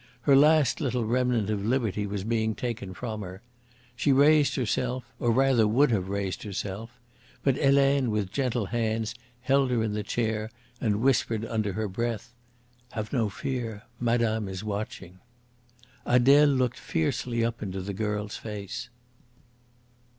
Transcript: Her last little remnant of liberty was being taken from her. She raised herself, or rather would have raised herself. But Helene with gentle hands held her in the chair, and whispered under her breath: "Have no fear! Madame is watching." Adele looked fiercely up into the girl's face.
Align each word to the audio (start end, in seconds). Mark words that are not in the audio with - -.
Her 0.21 0.35
last 0.35 0.81
little 0.81 1.05
remnant 1.05 1.51
of 1.51 1.63
liberty 1.63 2.07
was 2.07 2.23
being 2.23 2.55
taken 2.55 2.95
from 2.95 3.21
her. 3.21 3.43
She 3.95 4.11
raised 4.11 4.55
herself, 4.55 5.13
or 5.19 5.29
rather 5.29 5.67
would 5.67 5.91
have 5.91 6.09
raised 6.09 6.41
herself. 6.41 6.99
But 7.43 7.57
Helene 7.57 8.09
with 8.09 8.31
gentle 8.31 8.65
hands 8.65 9.13
held 9.41 9.69
her 9.69 9.83
in 9.83 9.93
the 9.93 10.01
chair, 10.01 10.49
and 10.79 11.03
whispered 11.03 11.45
under 11.45 11.73
her 11.73 11.87
breath: 11.87 12.33
"Have 12.93 13.13
no 13.13 13.29
fear! 13.29 13.83
Madame 13.99 14.47
is 14.47 14.63
watching." 14.63 15.19
Adele 16.03 16.47
looked 16.47 16.79
fiercely 16.79 17.45
up 17.45 17.61
into 17.61 17.79
the 17.79 17.93
girl's 17.93 18.37
face. 18.37 18.89